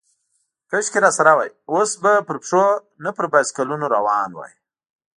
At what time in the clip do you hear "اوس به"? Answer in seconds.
1.71-2.13